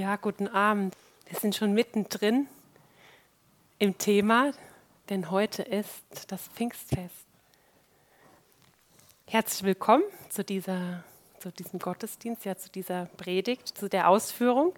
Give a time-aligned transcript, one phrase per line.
[0.00, 0.96] Ja, guten Abend.
[1.26, 2.48] Wir sind schon mittendrin
[3.78, 4.52] im Thema,
[5.10, 7.26] denn heute ist das Pfingstfest.
[9.26, 11.04] Herzlich willkommen zu, dieser,
[11.38, 14.72] zu diesem Gottesdienst, ja, zu dieser Predigt, zu der Ausführung.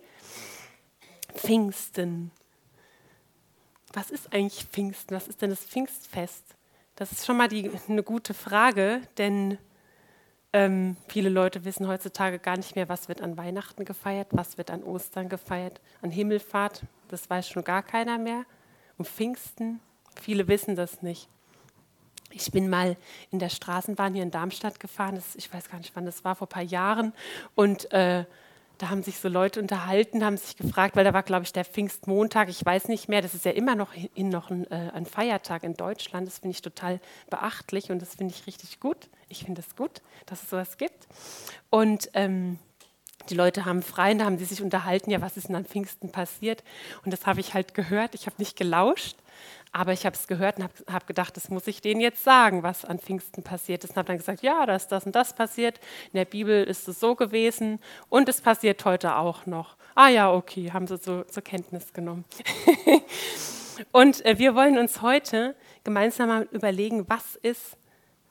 [1.37, 2.33] Pfingsten.
[3.93, 5.15] Was ist eigentlich Pfingsten?
[5.15, 6.43] Was ist denn das Pfingstfest?
[6.97, 9.57] Das ist schon mal die, eine gute Frage, denn
[10.53, 14.71] ähm, viele Leute wissen heutzutage gar nicht mehr, was wird an Weihnachten gefeiert, was wird
[14.71, 18.45] an Ostern gefeiert, an Himmelfahrt, das weiß schon gar keiner mehr.
[18.99, 19.81] Und Pfingsten,
[20.21, 21.29] viele wissen das nicht.
[22.31, 22.97] Ich bin mal
[23.31, 26.35] in der Straßenbahn hier in Darmstadt gefahren, das, ich weiß gar nicht, wann das war,
[26.35, 27.13] vor ein paar Jahren.
[27.55, 28.25] Und äh,
[28.79, 31.65] da haben sich so Leute unterhalten, haben sich gefragt, weil da war, glaube ich, der
[31.65, 35.07] Pfingstmontag, ich weiß nicht mehr, das ist ja immer noch, in, noch ein, äh, ein
[35.07, 37.01] Feiertag in Deutschland, das finde ich total
[37.31, 39.09] beachtlich und das finde ich richtig gut.
[39.29, 41.07] Ich finde es gut, dass es sowas gibt.
[41.71, 42.59] Und ähm,
[43.29, 45.65] die Leute haben frei und da haben sie sich unterhalten, ja, was ist denn an
[45.65, 46.63] Pfingsten passiert?
[47.05, 49.17] Und das habe ich halt gehört, ich habe nicht gelauscht,
[49.73, 52.63] aber ich habe es gehört und habe hab gedacht, das muss ich denen jetzt sagen,
[52.63, 53.91] was an Pfingsten passiert ist.
[53.91, 55.81] Und habe dann gesagt, ja, da ist das und das passiert.
[56.13, 59.77] In der Bibel ist es so gewesen und es passiert heute auch noch.
[59.95, 62.25] Ah ja, okay, haben sie so zur Kenntnis genommen.
[63.93, 65.55] und äh, wir wollen uns heute
[65.85, 67.77] gemeinsam mal überlegen, was ist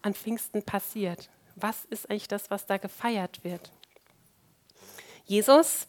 [0.01, 1.29] an Pfingsten passiert.
[1.55, 3.71] Was ist eigentlich das, was da gefeiert wird?
[5.25, 5.87] Jesus,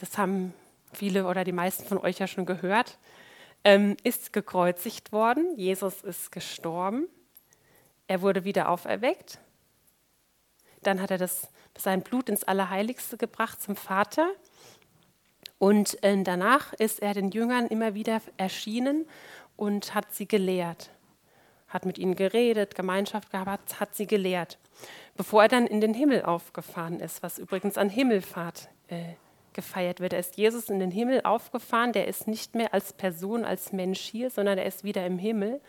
[0.00, 0.52] das haben
[0.92, 2.98] viele oder die meisten von euch ja schon gehört,
[3.64, 7.08] ähm, ist gekreuzigt worden, Jesus ist gestorben,
[8.06, 9.38] er wurde wieder auferweckt,
[10.82, 14.30] dann hat er das, sein Blut ins Allerheiligste gebracht zum Vater.
[15.58, 19.06] Und äh, danach ist er den Jüngern immer wieder erschienen
[19.56, 20.90] und hat sie gelehrt,
[21.66, 24.58] hat mit ihnen geredet, Gemeinschaft gehabt, hat sie gelehrt,
[25.16, 29.14] bevor er dann in den Himmel aufgefahren ist, was übrigens an Himmelfahrt äh,
[29.58, 30.12] gefeiert wird.
[30.12, 33.98] Da ist Jesus in den Himmel aufgefahren, der ist nicht mehr als Person, als Mensch
[33.98, 35.60] hier, sondern er ist wieder im Himmel.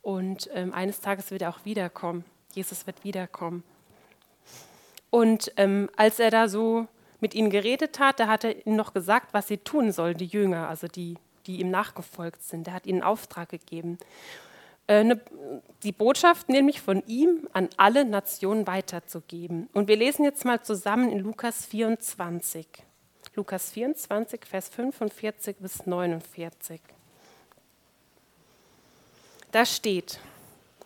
[0.00, 2.24] Und ähm, eines Tages wird er auch wiederkommen.
[2.54, 3.62] Jesus wird wiederkommen.
[5.10, 6.86] Und ähm, als er da so
[7.20, 10.24] mit ihnen geredet hat, da hat er ihnen noch gesagt, was sie tun sollen, die
[10.24, 12.68] Jünger, also die, die ihm nachgefolgt sind.
[12.68, 13.98] Er hat ihnen Auftrag gegeben.
[14.88, 15.20] Äh, ne,
[15.82, 19.68] die Botschaft nämlich von ihm an alle Nationen weiterzugeben.
[19.74, 22.66] Und wir lesen jetzt mal zusammen in Lukas 24.
[23.36, 26.80] Lukas 24, Vers 45 bis 49.
[29.52, 30.18] Da steht,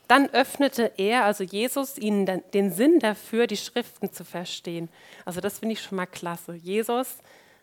[0.09, 4.89] dann öffnete er, also Jesus, ihnen den Sinn dafür, die Schriften zu verstehen.
[5.25, 6.55] Also das finde ich schon mal klasse.
[6.55, 7.19] Jesus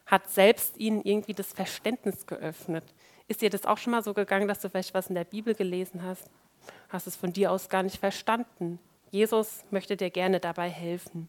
[0.06, 2.86] hat selbst ihnen irgendwie das Verständnis geöffnet.
[3.28, 5.54] Ist dir das auch schon mal so gegangen, dass du vielleicht was in der Bibel
[5.54, 6.30] gelesen hast?
[6.88, 8.80] Hast es von dir aus gar nicht verstanden?
[9.12, 11.28] Jesus möchte dir gerne dabei helfen.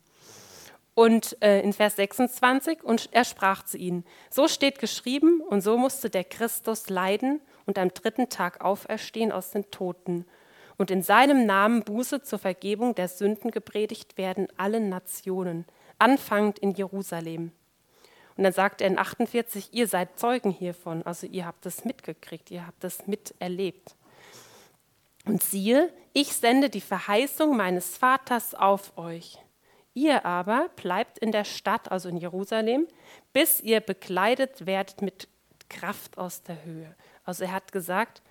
[0.99, 5.79] Und äh, in Vers 26, und er sprach zu ihnen, so steht geschrieben, und so
[5.79, 10.25] musste der Christus leiden und am dritten Tag auferstehen aus den Toten
[10.77, 15.67] und in seinem Namen Buße zur Vergebung der Sünden gepredigt werden allen Nationen,
[16.01, 17.53] anfangend in Jerusalem.
[18.37, 22.51] Und dann sagt er in 48, ihr seid Zeugen hiervon, also ihr habt es mitgekriegt,
[22.51, 23.95] ihr habt es miterlebt.
[25.27, 29.39] Und siehe, ich sende die Verheißung meines Vaters auf euch.
[29.99, 32.87] Ihr aber bleibt in der Stadt, also in Jerusalem,
[33.33, 35.27] bis ihr bekleidet werdet mit
[35.69, 36.95] Kraft aus der Höhe.
[37.25, 38.23] Also er hat gesagt,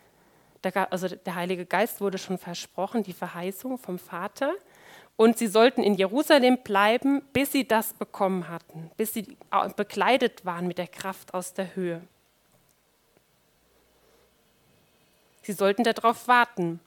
[0.63, 4.53] der, also der Heilige Geist wurde schon versprochen, die Verheißung vom Vater.
[5.17, 9.37] Und sie sollten in Jerusalem bleiben, bis sie das bekommen hatten, bis sie
[9.75, 12.01] bekleidet waren mit der Kraft aus der Höhe.
[15.41, 16.79] Sie sollten darauf warten.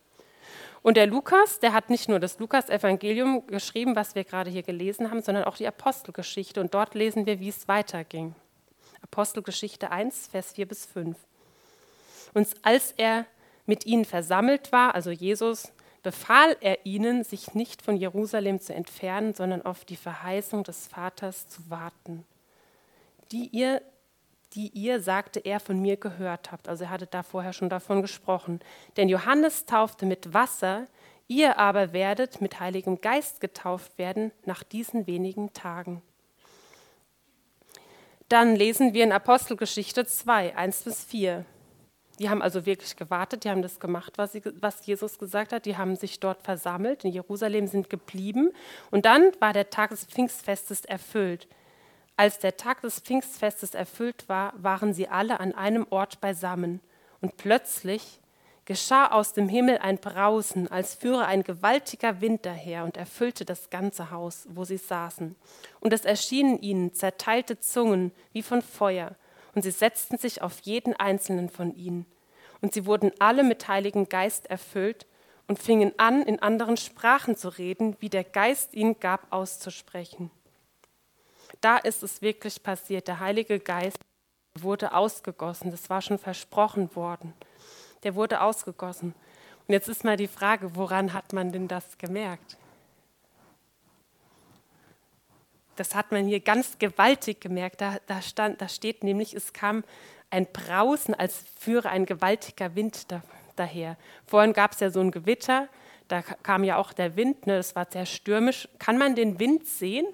[0.83, 5.11] Und der Lukas, der hat nicht nur das Lukas-Evangelium geschrieben, was wir gerade hier gelesen
[5.11, 6.61] haben, sondern auch die Apostelgeschichte.
[6.61, 8.35] Und dort lesen wir, wie es weiterging.
[9.03, 11.17] Apostelgeschichte 1, Vers 4 bis 5.
[12.33, 13.27] Und als er
[13.67, 19.35] mit ihnen versammelt war, also Jesus, befahl er ihnen, sich nicht von Jerusalem zu entfernen,
[19.35, 22.25] sondern auf die Verheißung des Vaters zu warten,
[23.33, 23.83] die ihr
[24.55, 26.69] die ihr, sagte er, von mir gehört habt.
[26.69, 28.61] Also er hatte da vorher schon davon gesprochen.
[28.97, 30.87] Denn Johannes taufte mit Wasser,
[31.29, 36.02] ihr aber werdet mit Heiligem Geist getauft werden nach diesen wenigen Tagen.
[38.29, 41.44] Dann lesen wir in Apostelgeschichte 2, 1 bis 4.
[42.20, 45.64] Die haben also wirklich gewartet, die haben das gemacht, was, sie, was, Jesus gesagt hat.
[45.64, 48.50] Die haben sich dort versammelt, in Jerusalem sind geblieben.
[48.91, 51.49] Und dann war der Tag des Pfingstfestes erfüllt.
[52.20, 56.82] Als der Tag des Pfingstfestes erfüllt war, waren sie alle an einem Ort beisammen.
[57.22, 58.20] Und plötzlich
[58.67, 63.70] geschah aus dem Himmel ein Brausen, als führe ein gewaltiger Wind daher und erfüllte das
[63.70, 65.34] ganze Haus, wo sie saßen.
[65.81, 69.16] Und es erschienen ihnen zerteilte Zungen wie von Feuer,
[69.55, 72.05] und sie setzten sich auf jeden einzelnen von ihnen.
[72.61, 75.06] Und sie wurden alle mit Heiligen Geist erfüllt
[75.49, 80.31] und fingen an, in anderen Sprachen zu reden, wie der Geist ihnen gab auszusprechen.
[81.61, 83.09] Da ist es wirklich passiert.
[83.09, 83.99] Der Heilige Geist
[84.59, 85.71] wurde ausgegossen.
[85.71, 87.35] Das war schon versprochen worden
[88.03, 89.15] der wurde ausgegossen.
[89.67, 92.57] Und jetzt ist mal die Frage, woran hat man denn das gemerkt?
[95.77, 97.81] Das hat man hier ganz gewaltig gemerkt.
[97.81, 99.85] Da, da, stand, da steht nämlich, es kam
[100.31, 103.23] ein Brausen, als führe ein gewaltiger Wind da,
[103.57, 103.97] daher.
[104.27, 105.69] Vorhin gab es ja so ein Gewitter,
[106.09, 108.69] da kam ja auch der Wind, ne, das war sehr stürmisch.
[108.79, 110.07] Kann man den Wind sehen?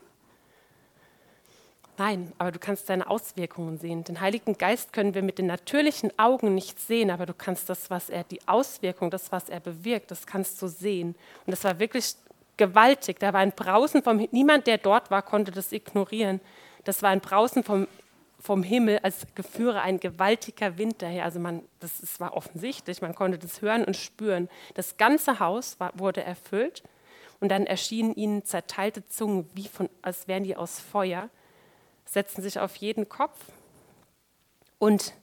[1.99, 4.05] Nein, aber du kannst seine Auswirkungen sehen.
[4.05, 7.89] Den Heiligen Geist können wir mit den natürlichen Augen nicht sehen, aber du kannst das,
[7.89, 11.15] was er, die Auswirkung, das, was er bewirkt, das kannst du sehen.
[11.47, 12.17] Und das war wirklich
[12.59, 13.19] gewaltig.
[13.19, 16.41] Da war ein Brausen vom Niemand, der dort war, konnte das ignorieren.
[16.85, 17.89] Das war ein Brausen vom,
[18.39, 21.25] vom Himmel, als geführe ein gewaltiger Wind daher.
[21.25, 24.51] Also man, das, das war offensichtlich, man konnte das hören und spüren.
[24.75, 26.83] Das ganze Haus war, wurde erfüllt
[27.41, 31.31] und dann erschienen ihnen zerteilte Zungen, wie von, als wären die aus Feuer
[32.07, 33.39] setzten sich auf jeden Kopf
[34.79, 35.15] und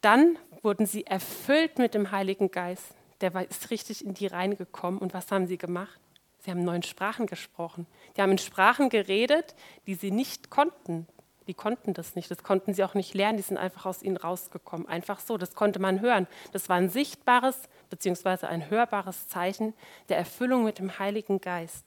[0.00, 2.94] dann wurden sie erfüllt mit dem Heiligen Geist.
[3.20, 4.98] Der ist richtig in die Reihe gekommen.
[4.98, 5.98] Und was haben sie gemacht?
[6.40, 7.86] Sie haben neun Sprachen gesprochen.
[8.16, 9.54] Die haben in Sprachen geredet,
[9.86, 11.06] die sie nicht konnten.
[11.46, 12.30] Die konnten das nicht.
[12.30, 13.36] Das konnten sie auch nicht lernen.
[13.36, 14.88] Die sind einfach aus ihnen rausgekommen.
[14.88, 15.38] Einfach so.
[15.38, 16.26] Das konnte man hören.
[16.52, 18.46] Das war ein sichtbares bzw.
[18.46, 19.72] ein hörbares Zeichen
[20.08, 21.84] der Erfüllung mit dem Heiligen Geist.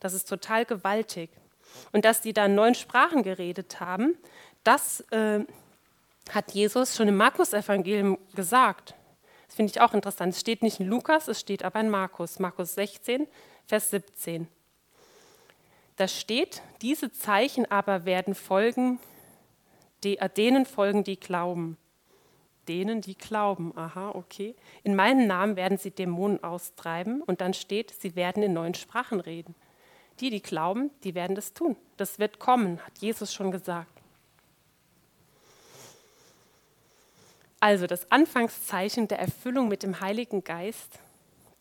[0.00, 1.30] Das ist total gewaltig.
[1.92, 4.16] Und dass die da neun Sprachen geredet haben,
[4.64, 5.40] das äh,
[6.30, 8.94] hat Jesus schon im Markus-Evangelium gesagt.
[9.46, 10.34] Das finde ich auch interessant.
[10.34, 13.26] Es steht nicht in Lukas, es steht aber in Markus, Markus 16,
[13.66, 14.48] Vers 17.
[15.96, 18.98] Da steht, diese Zeichen aber werden folgen,
[20.02, 21.76] die, äh, denen folgen, die glauben.
[22.66, 23.76] Denen, die glauben.
[23.76, 24.54] Aha, okay.
[24.82, 29.20] In meinem Namen werden sie Dämonen austreiben und dann steht, sie werden in neuen Sprachen
[29.20, 29.54] reden.
[30.20, 31.76] Die, die glauben, die werden das tun.
[31.96, 33.90] Das wird kommen, hat Jesus schon gesagt.
[37.60, 40.98] Also das Anfangszeichen der Erfüllung mit dem Heiligen Geist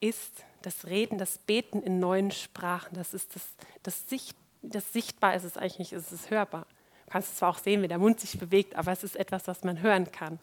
[0.02, 2.96] ist das Reden, das Beten in neuen Sprachen.
[2.96, 3.44] Das ist das,
[3.84, 6.66] das, Sicht, das Sichtbar ist es eigentlich nicht, es ist hörbar.
[7.06, 9.64] Du kannst zwar auch sehen, wie der Mund sich bewegt, aber es ist etwas, was
[9.64, 10.40] man hören kann.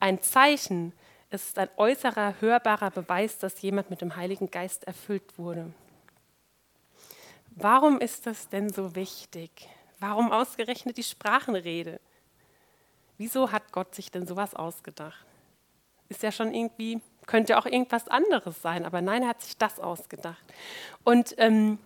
[0.00, 0.92] Ein Zeichen
[1.30, 5.72] ist ein äußerer, hörbarer Beweis, dass jemand mit dem Heiligen Geist erfüllt wurde.
[7.62, 9.50] Warum ist das denn so wichtig?
[9.98, 12.00] Warum ausgerechnet die Sprachenrede?
[13.18, 15.26] Wieso hat Gott sich denn sowas ausgedacht?
[16.08, 19.78] Ist ja schon irgendwie, könnte auch irgendwas anderes sein, aber nein, er hat sich das
[19.78, 20.42] ausgedacht.
[21.04, 21.78] Und ähm,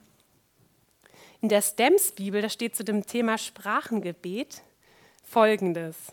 [1.41, 4.63] in der Stems-Bibel, da steht zu dem Thema Sprachengebet
[5.25, 6.13] folgendes.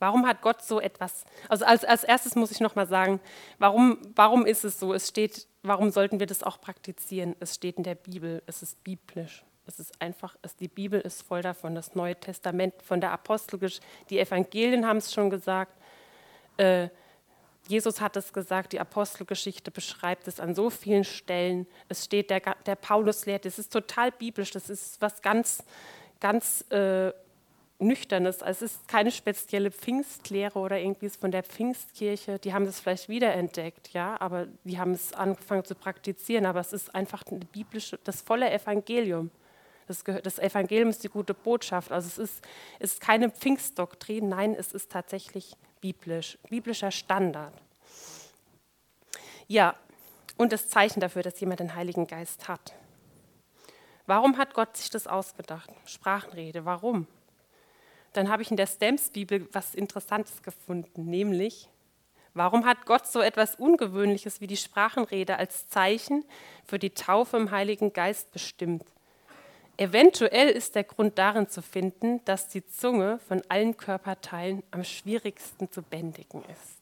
[0.00, 1.24] Warum hat Gott so etwas?
[1.48, 3.20] Also als, als erstes muss ich noch mal sagen,
[3.58, 4.94] warum, warum ist es so?
[4.94, 7.36] Es steht, warum sollten wir das auch praktizieren?
[7.38, 9.44] Es steht in der Bibel, es ist biblisch.
[9.66, 13.86] Es ist einfach, es, die Bibel ist voll davon, das Neue Testament von der Apostelgeschichte,
[14.08, 15.76] die Evangelien haben es schon gesagt.
[16.56, 16.88] Äh,
[17.68, 21.66] Jesus hat es gesagt, die Apostelgeschichte beschreibt es an so vielen Stellen.
[21.88, 25.62] Es steht, der, der Paulus lehrt, es ist total biblisch, das ist was ganz,
[26.20, 27.12] ganz äh,
[27.80, 28.42] Nüchternes.
[28.42, 32.38] Also es ist keine spezielle Pfingstlehre oder irgendwie von der Pfingstkirche.
[32.38, 36.46] Die haben es vielleicht wiederentdeckt, ja, aber die haben es angefangen zu praktizieren.
[36.46, 39.30] Aber es ist einfach biblische, das volle Evangelium.
[39.86, 41.90] Das, das Evangelium ist die gute Botschaft.
[41.90, 42.44] Also es ist,
[42.78, 47.54] ist keine Pfingstdoktrin, nein, es ist tatsächlich biblisch, biblischer Standard.
[49.48, 49.74] Ja,
[50.36, 52.72] und das Zeichen dafür, dass jemand den Heiligen Geist hat.
[54.06, 55.70] Warum hat Gott sich das ausgedacht?
[55.86, 57.06] Sprachenrede, warum?
[58.12, 61.68] Dann habe ich in der Stamps-Bibel was Interessantes gefunden, nämlich,
[62.34, 66.24] warum hat Gott so etwas Ungewöhnliches wie die Sprachenrede als Zeichen
[66.64, 68.84] für die Taufe im Heiligen Geist bestimmt?
[69.76, 75.72] Eventuell ist der Grund darin zu finden, dass die Zunge von allen Körperteilen am schwierigsten
[75.72, 76.80] zu bändigen ist.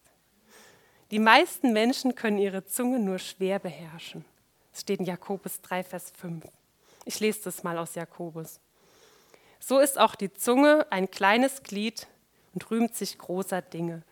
[1.12, 4.24] Die meisten Menschen können ihre Zunge nur schwer beherrschen.
[4.72, 6.44] Es steht in Jakobus 3, Vers 5.
[7.04, 8.60] Ich lese das mal aus Jakobus.
[9.60, 12.06] So ist auch die Zunge ein kleines Glied
[12.54, 14.02] und rühmt sich großer Dinge.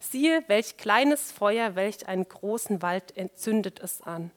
[0.00, 4.30] Siehe, welch kleines Feuer, welch einen großen Wald entzündet es an.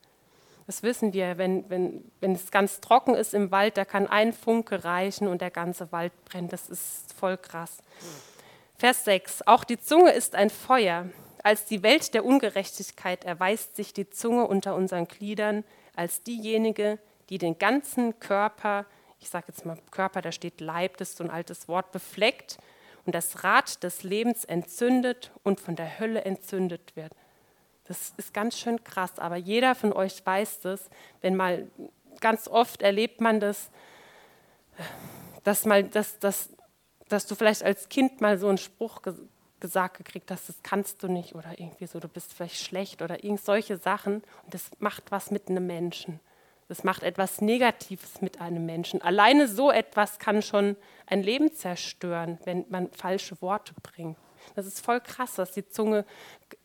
[0.68, 4.34] Das wissen wir, wenn, wenn, wenn es ganz trocken ist im Wald, da kann ein
[4.34, 6.54] Funke reichen und der ganze Wald brennt.
[6.54, 7.80] Das ist voll krass.
[8.78, 9.48] Vers 6.
[9.48, 11.10] Auch die Zunge ist ein Feuer.
[11.44, 15.64] Als die Welt der Ungerechtigkeit erweist sich die Zunge unter unseren Gliedern
[15.96, 18.86] als diejenige, die den ganzen Körper,
[19.22, 22.58] ich sage jetzt mal Körper, da steht Leib, das ist so ein altes Wort, befleckt
[23.06, 27.14] und das Rad des Lebens entzündet und von der Hölle entzündet wird.
[27.86, 30.90] Das ist ganz schön krass, aber jeder von euch weiß das,
[31.22, 31.70] wenn mal
[32.20, 33.70] ganz oft erlebt man das,
[35.44, 36.50] dass, mal, dass, dass,
[37.08, 39.02] dass du vielleicht als Kind mal so einen Spruch
[39.60, 43.24] gesagt gekriegt hast, das kannst du nicht oder irgendwie so, du bist vielleicht schlecht oder
[43.24, 44.24] irgend solche Sachen.
[44.44, 46.20] Und das macht was mit einem Menschen.
[46.72, 49.02] Das macht etwas Negatives mit einem Menschen.
[49.02, 54.16] Alleine so etwas kann schon ein Leben zerstören, wenn man falsche Worte bringt.
[54.56, 56.06] Das ist voll krass, was die Zunge,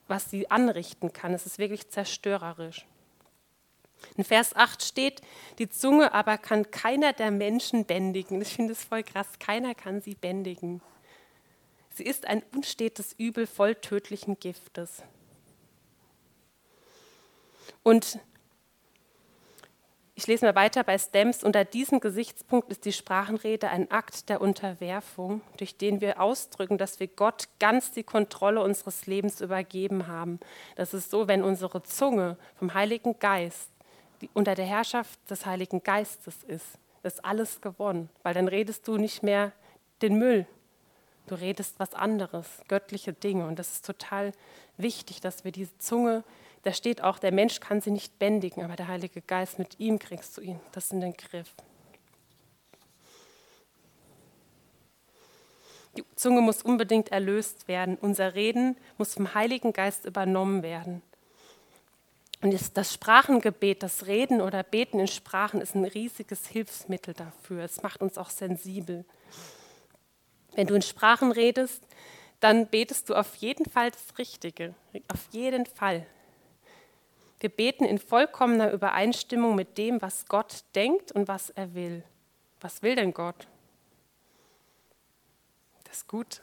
[0.06, 1.34] was sie anrichten kann.
[1.34, 2.86] Es ist wirklich zerstörerisch.
[4.16, 5.22] In Vers 8 steht,
[5.58, 8.40] die Zunge aber kann keiner der Menschen bändigen.
[8.40, 10.82] Ich finde es voll krass, keiner kann sie bändigen.
[11.92, 15.02] Sie ist ein unstetes Übel voll tödlichen Giftes.
[17.82, 18.20] Und
[20.18, 21.44] ich lese mal weiter bei Stems.
[21.44, 26.98] Unter diesem Gesichtspunkt ist die Sprachenrede ein Akt der Unterwerfung, durch den wir ausdrücken, dass
[27.00, 30.40] wir Gott ganz die Kontrolle unseres Lebens übergeben haben.
[30.74, 33.68] Das ist so, wenn unsere Zunge vom Heiligen Geist
[34.32, 39.22] unter der Herrschaft des Heiligen Geistes ist, ist alles gewonnen, weil dann redest du nicht
[39.22, 39.52] mehr
[40.00, 40.46] den Müll,
[41.26, 43.46] du redest was anderes, göttliche Dinge.
[43.46, 44.32] Und das ist total
[44.78, 46.24] wichtig, dass wir diese Zunge
[46.66, 50.00] da steht auch, der Mensch kann sie nicht bändigen, aber der Heilige Geist, mit ihm
[50.00, 50.58] kriegst du ihn.
[50.72, 51.54] Das in den Griff.
[55.96, 57.96] Die Zunge muss unbedingt erlöst werden.
[58.00, 61.02] Unser Reden muss vom Heiligen Geist übernommen werden.
[62.42, 67.62] Und das Sprachengebet, das Reden oder Beten in Sprachen ist ein riesiges Hilfsmittel dafür.
[67.62, 69.04] Es macht uns auch sensibel.
[70.56, 71.86] Wenn du in Sprachen redest,
[72.40, 74.74] dann betest du auf jeden Fall das Richtige.
[75.06, 76.08] Auf jeden Fall.
[77.40, 82.02] Wir beten in vollkommener Übereinstimmung mit dem, was Gott denkt und was er will.
[82.60, 83.46] Was will denn Gott?
[85.84, 86.40] Das Gute.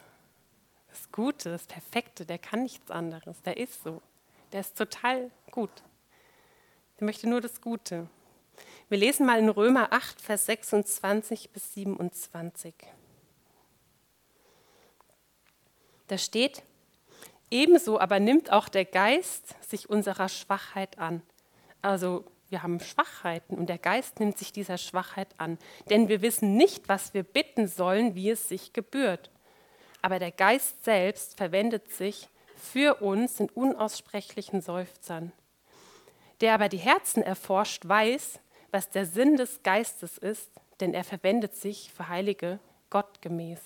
[0.90, 3.42] Das Gute, das Perfekte, der kann nichts anderes.
[3.42, 4.02] Der ist so.
[4.52, 5.72] Der ist total gut.
[7.00, 8.08] Der möchte nur das Gute.
[8.90, 12.76] Wir lesen mal in Römer 8, Vers 26 bis 27.
[16.08, 16.62] Da steht,
[17.54, 21.22] Ebenso aber nimmt auch der Geist sich unserer Schwachheit an.
[21.84, 25.60] Also wir haben Schwachheiten und der Geist nimmt sich dieser Schwachheit an.
[25.88, 29.30] Denn wir wissen nicht, was wir bitten sollen, wie es sich gebührt.
[30.02, 35.32] Aber der Geist selbst verwendet sich für uns in unaussprechlichen Seufzern.
[36.42, 38.40] Der aber die Herzen erforscht, weiß,
[38.72, 42.58] was der Sinn des Geistes ist, denn er verwendet sich für Heilige
[42.90, 43.60] gottgemäß.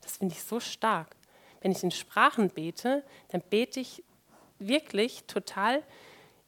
[0.00, 1.15] Das finde ich so stark.
[1.66, 4.04] Wenn ich in Sprachen bete, dann bete ich
[4.60, 5.82] wirklich total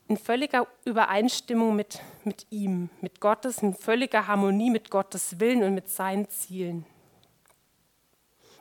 [0.07, 5.75] in völliger Übereinstimmung mit, mit ihm, mit Gottes, in völliger Harmonie mit Gottes Willen und
[5.75, 6.87] mit seinen Zielen.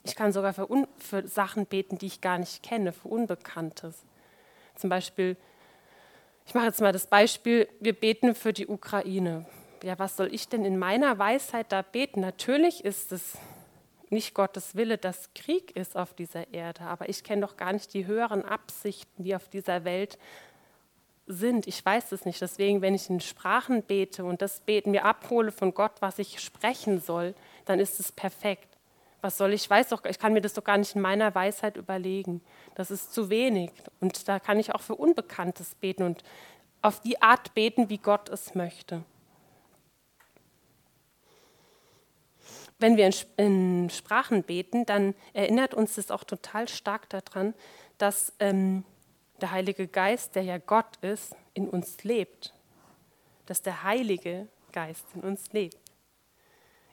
[0.01, 4.03] Ich kann sogar für, Un für Sachen beten, die ich gar nicht kenne, für Unbekanntes.
[4.73, 5.37] Zum Beispiel,
[6.47, 9.45] ich mache jetzt mal das Beispiel, wir beten für die Ukraine.
[9.83, 12.21] Ja, was soll ich denn in meiner Weisheit da beten?
[12.21, 13.37] Natürlich ist es
[14.11, 17.93] nicht Gottes Wille, dass Krieg ist auf dieser Erde, aber ich kenne doch gar nicht
[17.93, 20.17] die höheren Absichten, die auf dieser Welt
[21.27, 21.67] sind.
[21.67, 22.41] Ich weiß es nicht.
[22.41, 26.39] Deswegen, wenn ich in Sprachen bete und das Beten mir abhole von Gott, was ich
[26.39, 27.35] sprechen soll,
[27.65, 28.67] dann ist es perfekt.
[29.21, 29.63] Was soll ich?
[29.63, 32.41] Ich weiß doch, ich kann mir das doch gar nicht in meiner Weisheit überlegen.
[32.75, 33.71] Das ist zu wenig.
[33.99, 36.23] Und da kann ich auch für Unbekanntes beten und
[36.81, 39.03] auf die Art beten, wie Gott es möchte.
[42.79, 47.53] Wenn wir in, Sprachen beten, dann erinnert uns das auch total stark daran,
[47.97, 48.83] dass ähm,
[49.41, 52.53] der Heilige Geist, der ja Gott ist, in uns lebt.
[53.45, 55.77] Dass der Heilige Geist in uns lebt.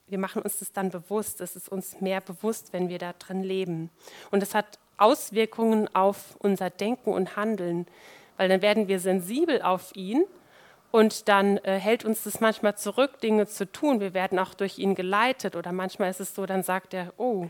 [0.07, 3.43] Wir machen uns das dann bewusst, es ist uns mehr bewusst, wenn wir da drin
[3.43, 3.91] leben.
[4.31, 7.87] Und es hat Auswirkungen auf unser Denken und Handeln,
[8.37, 10.25] weil dann werden wir sensibel auf ihn
[10.95, 13.99] und dann äh, hält uns das manchmal zurück, Dinge zu tun.
[13.99, 15.57] Wir werden auch durch ihn geleitet.
[15.57, 17.49] Oder manchmal ist es so, dann sagt er, oh,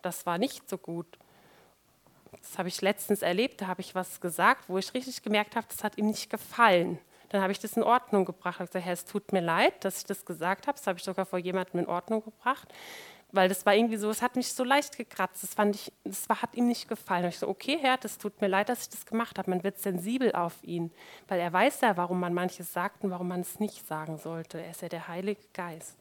[0.00, 1.18] das war nicht so gut.
[2.40, 5.66] Das habe ich letztens erlebt, da habe ich was gesagt, wo ich richtig gemerkt habe,
[5.68, 6.98] das hat ihm nicht gefallen.
[7.28, 8.54] Dann habe ich das in Ordnung gebracht.
[8.54, 10.78] Ich habe gesagt, Herr, es tut mir leid, dass ich das gesagt habe.
[10.78, 12.66] Das habe ich sogar vor jemandem in Ordnung gebracht
[13.32, 16.28] weil das war irgendwie so, es hat mich so leicht gekratzt, das fand ich, das
[16.28, 17.24] war, hat ihm nicht gefallen.
[17.24, 19.50] Und ich so, okay, Herr, das tut mir leid, dass ich das gemacht habe.
[19.50, 20.90] Man wird sensibel auf ihn,
[21.28, 24.60] weil er weiß ja, warum man manches sagt und warum man es nicht sagen sollte.
[24.60, 25.96] Er ist ja der Heilige Geist.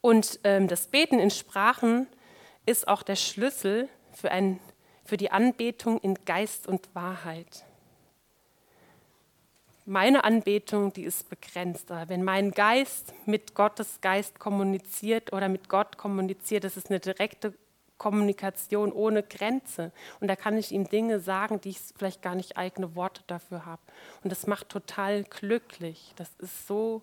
[0.00, 2.06] Und ähm, das Beten in Sprachen
[2.66, 4.60] ist auch der Schlüssel für, ein,
[5.04, 7.64] für die Anbetung in Geist und Wahrheit.
[9.90, 11.90] Meine Anbetung, die ist begrenzt.
[11.90, 17.00] Aber wenn mein Geist mit Gottes Geist kommuniziert oder mit Gott kommuniziert, das ist eine
[17.00, 17.54] direkte
[17.98, 19.90] Kommunikation ohne Grenze.
[20.20, 23.66] Und da kann ich ihm Dinge sagen, die ich vielleicht gar nicht eigene Worte dafür
[23.66, 23.82] habe.
[24.22, 26.12] Und das macht total glücklich.
[26.14, 27.02] Das ist so,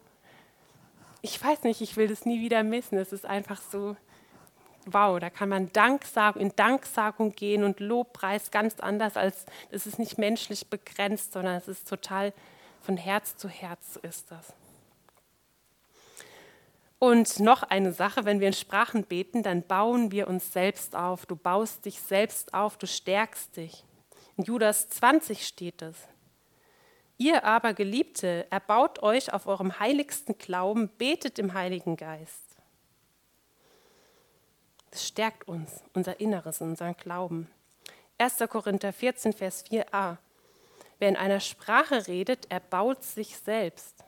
[1.21, 2.97] ich weiß nicht, ich will das nie wieder missen.
[2.97, 3.97] Es ist einfach so,
[4.85, 9.99] wow, da kann man Danksagung, in Danksagung gehen und Lobpreis ganz anders als, es ist
[9.99, 12.31] nicht menschlich begrenzt, sondern es ist total
[12.81, 14.53] von Herz zu Herz ist das.
[16.99, 21.25] Und noch eine Sache, wenn wir in Sprachen beten, dann bauen wir uns selbst auf.
[21.25, 23.83] Du baust dich selbst auf, du stärkst dich.
[24.35, 25.95] In Judas 20 steht es.
[27.19, 32.43] Ihr aber, Geliebte, erbaut euch auf eurem heiligsten Glauben, betet im Heiligen Geist.
[34.91, 37.49] Das stärkt uns, unser Inneres, unseren Glauben.
[38.19, 38.37] 1.
[38.49, 40.17] Korinther 14, Vers 4a.
[40.99, 44.03] Wer in einer Sprache redet, erbaut sich selbst.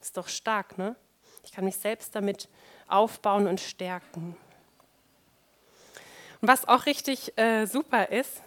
[0.00, 0.96] Ist doch stark, ne?
[1.44, 2.48] Ich kann mich selbst damit
[2.88, 4.36] aufbauen und stärken.
[6.40, 8.42] Und was auch richtig äh, super ist,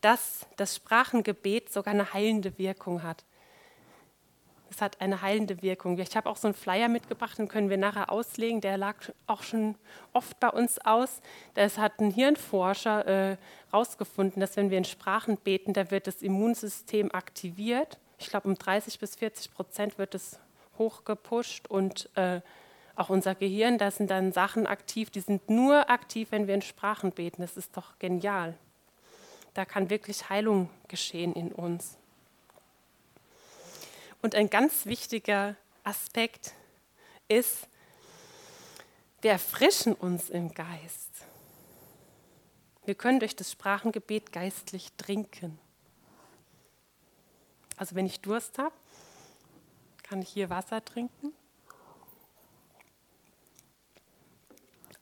[0.00, 3.24] dass das Sprachengebet sogar eine heilende Wirkung hat.
[4.70, 5.98] Es hat eine heilende Wirkung.
[5.98, 8.60] Ich habe auch so einen Flyer mitgebracht, den können wir nachher auslegen.
[8.60, 8.96] Der lag
[9.26, 9.76] auch schon
[10.12, 11.20] oft bei uns aus.
[11.54, 13.36] Das hat ein Hirnforscher
[13.70, 17.98] herausgefunden, äh, dass wenn wir in Sprachen beten, da wird das Immunsystem aktiviert.
[18.18, 20.38] Ich glaube, um 30 bis 40 Prozent wird es
[20.76, 22.40] hochgepusht und äh,
[22.96, 26.62] auch unser Gehirn, da sind dann Sachen aktiv, die sind nur aktiv, wenn wir in
[26.62, 27.42] Sprachen beten.
[27.42, 28.54] Das ist doch genial.
[29.54, 31.97] Da kann wirklich Heilung geschehen in uns.
[34.22, 36.54] Und ein ganz wichtiger Aspekt
[37.28, 37.68] ist,
[39.20, 41.10] wir erfrischen uns im Geist.
[42.84, 45.58] Wir können durch das Sprachengebet geistlich trinken.
[47.76, 48.74] Also wenn ich Durst habe,
[50.02, 51.32] kann ich hier Wasser trinken.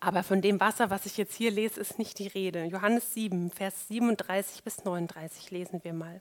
[0.01, 2.65] Aber von dem Wasser, was ich jetzt hier lese, ist nicht die Rede.
[2.65, 6.21] Johannes 7, Vers 37 bis 39 lesen wir mal.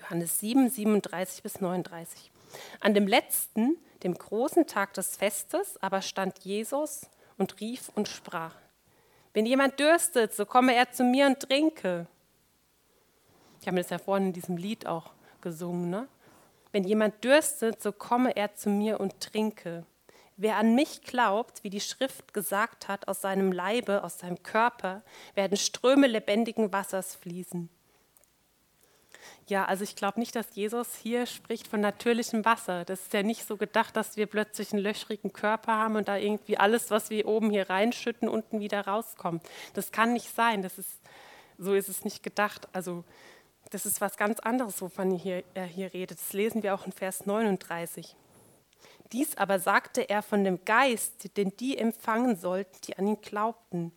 [0.00, 2.30] Johannes 7, 37 bis 39.
[2.80, 7.02] An dem letzten, dem großen Tag des Festes, aber stand Jesus
[7.38, 8.54] und rief und sprach,
[9.32, 12.06] wenn jemand dürstet, so komme er zu mir und trinke.
[13.60, 15.90] Ich habe mir das ja vorhin in diesem Lied auch gesungen.
[15.90, 16.08] Ne?
[16.72, 19.84] Wenn jemand dürstet, so komme er zu mir und trinke.
[20.36, 25.02] Wer an mich glaubt, wie die Schrift gesagt hat, aus seinem Leibe, aus seinem Körper
[25.34, 27.68] werden Ströme lebendigen Wassers fließen.
[29.46, 32.84] Ja, also ich glaube nicht, dass Jesus hier spricht von natürlichem Wasser.
[32.84, 36.16] Das ist ja nicht so gedacht, dass wir plötzlich einen löchrigen Körper haben und da
[36.16, 39.42] irgendwie alles, was wir oben hier reinschütten, unten wieder rauskommt.
[39.74, 40.62] Das kann nicht sein.
[40.62, 41.00] Das ist,
[41.58, 42.68] so ist es nicht gedacht.
[42.72, 43.04] Also
[43.70, 46.18] das ist was ganz anderes, wovon hier, er hier redet.
[46.18, 48.16] Das lesen wir auch in Vers 39.
[49.12, 53.92] Dies aber sagte er von dem Geist, den die empfangen sollten, die an ihn glaubten.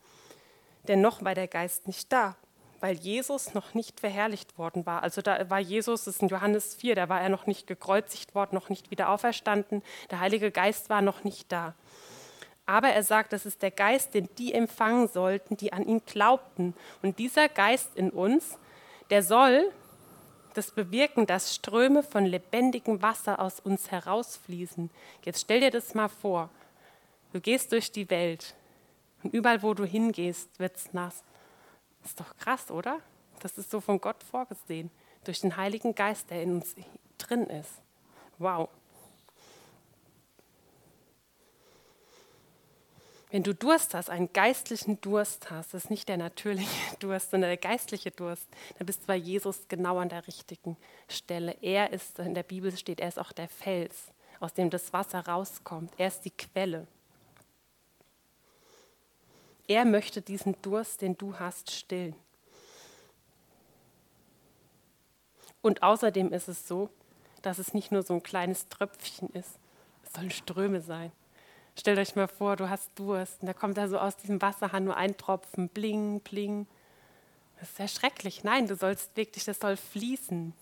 [0.87, 2.35] Denn noch war der Geist nicht da
[2.83, 5.03] weil Jesus noch nicht verherrlicht worden war.
[5.03, 8.35] Also da war Jesus, das ist in Johannes 4, da war er noch nicht gekreuzigt
[8.35, 9.81] worden, noch nicht wieder auferstanden.
[10.11, 11.75] Der Heilige Geist war noch nicht da.
[12.65, 16.75] Aber er sagt, das ist der Geist, den die empfangen sollten, die an ihn glaubten.
[17.01, 18.57] Und dieser Geist in uns,
[19.09, 19.71] der soll
[20.53, 24.91] das bewirken, dass Ströme von lebendigem Wasser aus uns herausfließen.
[25.23, 26.49] Jetzt stell dir das mal vor.
[27.31, 28.55] Du gehst durch die Welt
[29.23, 31.23] und überall, wo du hingehst, wird es nass.
[32.03, 32.99] Ist doch krass, oder?
[33.39, 34.89] Das ist so von Gott vorgesehen,
[35.23, 36.75] durch den Heiligen Geist, der in uns
[37.17, 37.81] drin ist.
[38.37, 38.69] Wow.
[43.33, 47.49] Wenn du Durst hast, einen geistlichen Durst hast, das ist nicht der natürliche Durst, sondern
[47.49, 51.57] der geistliche Durst, dann bist du bei Jesus genau an der richtigen Stelle.
[51.61, 55.25] Er ist, in der Bibel steht, er ist auch der Fels, aus dem das Wasser
[55.25, 55.91] rauskommt.
[55.97, 56.85] Er ist die Quelle.
[59.67, 62.15] Er möchte diesen Durst, den du hast, stillen.
[65.61, 66.89] Und außerdem ist es so,
[67.41, 69.57] dass es nicht nur so ein kleines Tröpfchen ist,
[70.03, 71.11] es sollen Ströme sein.
[71.77, 74.83] Stellt euch mal vor, du hast Durst und da kommt da so aus diesem Wasserhahn
[74.83, 76.67] nur ein Tropfen, bling, bling.
[77.59, 78.43] Das ist ja schrecklich.
[78.43, 80.53] Nein, du sollst wirklich, das soll fließen.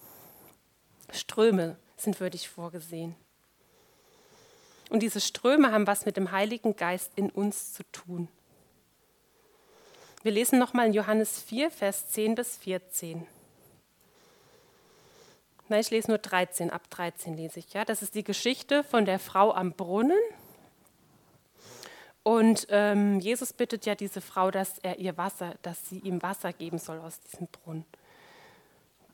[1.11, 3.15] Ströme sind für dich vorgesehen.
[4.89, 8.27] Und diese Ströme haben was mit dem Heiligen Geist in uns zu tun.
[10.23, 13.25] Wir lesen nochmal in Johannes 4, Vers 10 bis 14.
[15.67, 17.73] Nein, ich lese nur 13, ab 13 lese ich.
[17.73, 20.19] Ja, das ist die Geschichte von der Frau am Brunnen.
[22.21, 26.53] Und ähm, Jesus bittet ja diese Frau, dass er ihr Wasser, dass sie ihm Wasser
[26.53, 27.85] geben soll aus diesem Brunnen.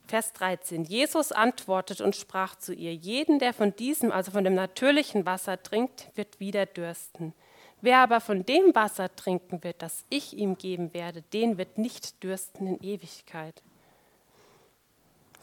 [0.07, 0.83] Vers 13.
[0.83, 5.63] Jesus antwortet und sprach zu ihr: Jeden, der von diesem, also von dem natürlichen Wasser
[5.63, 7.33] trinkt, wird wieder dürsten.
[7.81, 12.23] Wer aber von dem Wasser trinken wird, das ich ihm geben werde, den wird nicht
[12.23, 13.61] dürsten in Ewigkeit.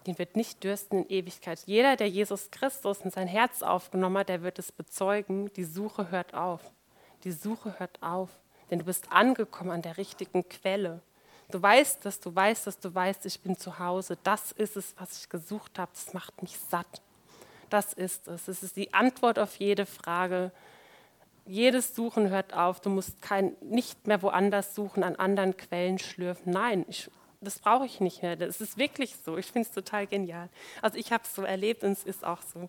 [0.07, 1.63] Den wird nicht dürsten in Ewigkeit.
[1.67, 6.11] Jeder, der Jesus Christus in sein Herz aufgenommen hat, der wird es bezeugen, die Suche
[6.11, 6.61] hört auf.
[7.23, 8.29] Die Suche hört auf,
[8.71, 11.01] denn du bist angekommen an der richtigen Quelle.
[11.51, 14.19] Du weißt, dass du weißt, dass du weißt, ich bin zu Hause.
[14.25, 15.91] Das ist es, was ich gesucht habe.
[15.95, 17.03] Das macht mich satt.
[17.71, 18.49] Das ist es.
[18.49, 20.53] Es ist die Antwort auf jede Frage.
[21.47, 22.81] Jedes Suchen hört auf.
[22.81, 26.53] Du musst kein, nicht mehr woanders suchen, an anderen Quellen schlürfen.
[26.53, 28.37] Nein, ich, das brauche ich nicht mehr.
[28.37, 29.37] Das ist wirklich so.
[29.37, 30.49] Ich finde es total genial.
[30.81, 32.69] Also ich habe es so erlebt und es ist auch so.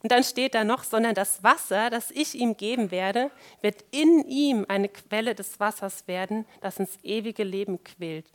[0.00, 4.24] Und dann steht da noch, sondern das Wasser, das ich ihm geben werde, wird in
[4.28, 8.26] ihm eine Quelle des Wassers werden, das ins ewige Leben quillt.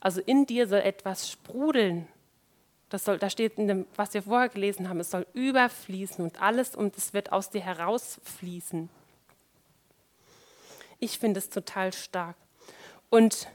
[0.00, 2.08] Also in dir soll etwas sprudeln.
[2.90, 6.40] Das soll, da steht, in dem, was wir vorher gelesen haben, es soll überfließen und
[6.40, 8.88] alles und es wird aus dir herausfließen.
[10.98, 12.36] Ich finde es total stark.
[13.10, 13.48] Und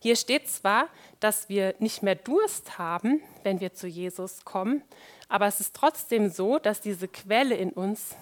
[0.00, 0.88] hier steht zwar,
[1.20, 4.82] dass wir nicht mehr Durst haben, wenn wir zu Jesus kommen,
[5.28, 8.16] aber es ist trotzdem so, dass diese Quelle in uns,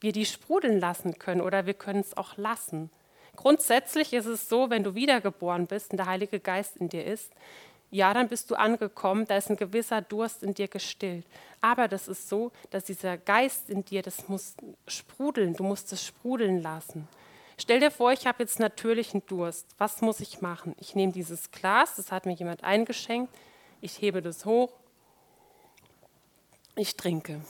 [0.00, 2.90] wir die sprudeln lassen können oder wir können es auch lassen.
[3.36, 7.32] Grundsätzlich ist es so, wenn du wiedergeboren bist und der Heilige Geist in dir ist,
[7.90, 11.26] ja, dann bist du angekommen, da ist ein gewisser Durst in dir gestillt.
[11.60, 14.54] Aber das ist so, dass dieser Geist in dir, das muss
[14.86, 17.08] sprudeln, du musst es sprudeln lassen.
[17.58, 19.66] Stell dir vor, ich habe jetzt natürlichen Durst.
[19.76, 20.74] Was muss ich machen?
[20.78, 23.34] Ich nehme dieses Glas, das hat mir jemand eingeschenkt,
[23.82, 24.70] ich hebe das hoch
[26.80, 27.40] ich trinke.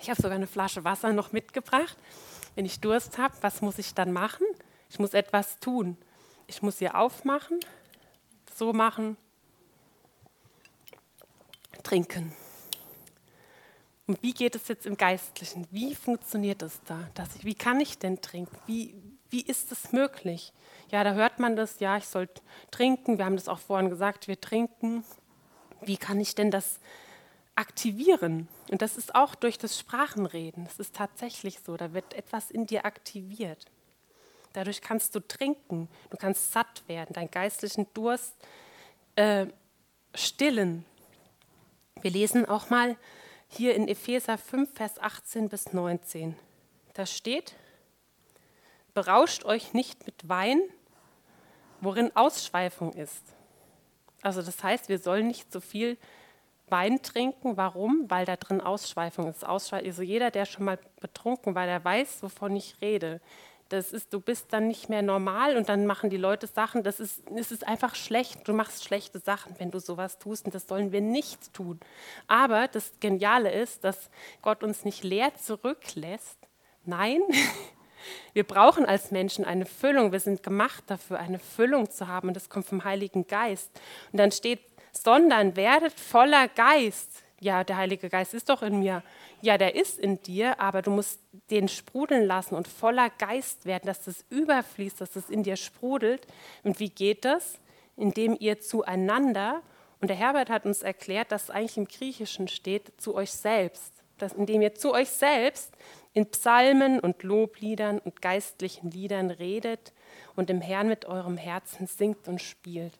[0.00, 1.96] Ich habe sogar eine Flasche Wasser noch mitgebracht.
[2.54, 4.46] Wenn ich Durst habe, was muss ich dann machen?
[4.90, 5.96] Ich muss etwas tun.
[6.46, 7.60] Ich muss sie aufmachen,
[8.62, 9.16] so machen,
[11.82, 12.32] trinken.
[14.06, 15.66] Und wie geht es jetzt im Geistlichen?
[15.72, 17.08] Wie funktioniert es da?
[17.14, 18.56] Dass ich, wie kann ich denn trinken?
[18.66, 18.94] Wie,
[19.30, 20.52] wie ist es möglich?
[20.92, 22.28] Ja, da hört man das, ja, ich soll
[22.70, 23.18] trinken.
[23.18, 25.02] Wir haben das auch vorhin gesagt, wir trinken.
[25.80, 26.78] Wie kann ich denn das
[27.56, 28.46] aktivieren.
[28.70, 30.66] Und das ist auch durch das Sprachenreden.
[30.66, 33.66] Es ist tatsächlich so, da wird etwas in dir aktiviert.
[34.52, 38.34] Dadurch kannst du trinken, du kannst satt werden, deinen geistlichen Durst
[39.16, 39.46] äh,
[40.14, 40.84] stillen.
[42.00, 42.96] Wir lesen auch mal
[43.48, 46.36] hier in Epheser 5, Vers 18 bis 19.
[46.94, 47.54] Da steht,
[48.94, 50.60] berauscht euch nicht mit Wein,
[51.80, 53.22] worin Ausschweifung ist.
[54.22, 55.98] Also das heißt, wir sollen nicht so viel
[56.68, 57.56] Wein trinken.
[57.56, 58.10] Warum?
[58.10, 59.44] Weil da drin Ausschweifung ist.
[59.44, 63.20] Ausschweifung, also jeder, der schon mal betrunken war, der weiß, wovon ich rede.
[63.72, 66.82] Das ist, du bist dann nicht mehr normal und dann machen die Leute Sachen.
[66.82, 68.46] Das ist, es ist einfach schlecht.
[68.46, 71.80] Du machst schlechte Sachen, wenn du sowas tust und das sollen wir nicht tun.
[72.26, 74.10] Aber das Geniale ist, dass
[74.42, 76.38] Gott uns nicht leer zurücklässt.
[76.84, 77.20] Nein,
[78.34, 80.12] wir brauchen als Menschen eine Füllung.
[80.12, 83.70] Wir sind gemacht dafür, eine Füllung zu haben und das kommt vom Heiligen Geist.
[84.12, 84.60] Und dann steht
[84.92, 87.22] sondern werdet voller Geist.
[87.40, 89.02] Ja, der Heilige Geist ist doch in mir.
[89.42, 93.86] Ja, der ist in dir, aber du musst den sprudeln lassen und voller Geist werden,
[93.86, 96.28] dass das überfließt, dass das in dir sprudelt.
[96.62, 97.58] Und wie geht das?
[97.96, 99.60] Indem ihr zueinander,
[100.00, 103.92] und der Herbert hat uns erklärt, dass eigentlich im Griechischen steht, zu euch selbst.
[104.18, 105.72] Dass, indem ihr zu euch selbst
[106.12, 109.92] in Psalmen und Lobliedern und geistlichen Liedern redet
[110.36, 112.92] und dem Herrn mit eurem Herzen singt und spielt.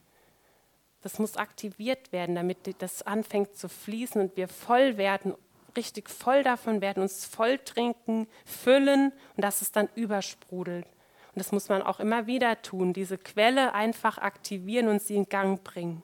[1.03, 5.35] Das muss aktiviert werden, damit das anfängt zu fließen und wir voll werden,
[5.77, 10.87] richtig voll davon werden, uns voll trinken, füllen und dass es dann übersprudelt.
[11.35, 15.29] Und das muss man auch immer wieder tun, diese Quelle einfach aktivieren und sie in
[15.29, 16.03] Gang bringen.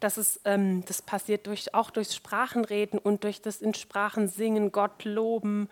[0.00, 4.72] Das, ist, ähm, das passiert durch, auch durch Sprachenreden und durch das in Sprachen singen,
[4.72, 5.68] Gott loben,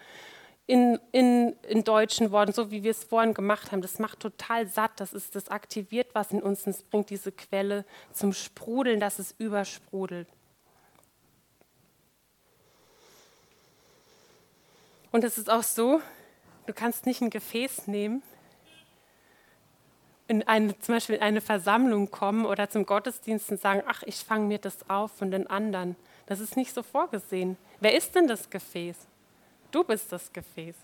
[0.68, 3.83] in, in, in deutschen Worten, so wie wir es vorhin gemacht haben.
[3.83, 7.33] Das macht total satt, das, ist, das aktiviert was in uns und es bringt diese
[7.33, 10.29] Quelle zum Sprudeln, dass es übersprudelt.
[15.12, 16.01] Und es ist auch so,
[16.66, 18.23] du kannst nicht ein Gefäß nehmen,
[20.29, 24.16] in eine, zum Beispiel in eine Versammlung kommen oder zum Gottesdienst und sagen, ach, ich
[24.16, 25.96] fange mir das auf von den anderen.
[26.27, 27.57] Das ist nicht so vorgesehen.
[27.81, 28.96] Wer ist denn das Gefäß?
[29.73, 30.77] Du bist das Gefäß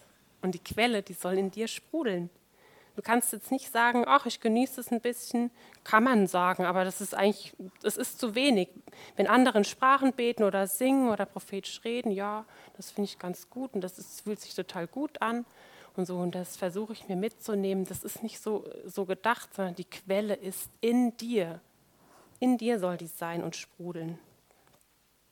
[0.43, 2.29] und die Quelle, die soll in dir sprudeln.
[2.97, 5.51] Du kannst jetzt nicht sagen, ach, ich genieße es ein bisschen,
[5.85, 8.71] kann man sagen, aber das ist eigentlich, das ist zu wenig.
[9.17, 12.47] Wenn andere in Sprachen beten oder singen oder prophetisch reden, ja,
[12.79, 15.45] das finde ich ganz gut und das ist, fühlt sich total gut an
[15.95, 17.85] und so und das versuche ich mir mitzunehmen.
[17.85, 21.61] Das ist nicht so, so gedacht, sondern die Quelle ist in dir.
[22.41, 24.19] In dir soll die sein und sprudeln.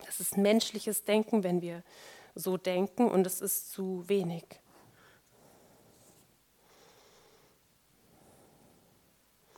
[0.05, 1.83] Das ist menschliches Denken, wenn wir
[2.35, 4.45] so denken und es ist zu wenig.